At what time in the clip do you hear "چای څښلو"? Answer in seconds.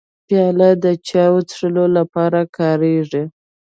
1.07-1.85